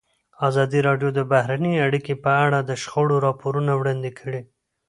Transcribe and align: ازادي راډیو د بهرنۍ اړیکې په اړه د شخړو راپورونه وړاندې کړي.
ازادي 0.47 0.79
راډیو 0.87 1.09
د 1.17 1.19
بهرنۍ 1.31 1.73
اړیکې 1.87 2.13
په 2.23 2.31
اړه 2.45 2.59
د 2.61 2.71
شخړو 2.81 3.15
راپورونه 3.25 3.71
وړاندې 3.75 4.11
کړي. 4.19 4.41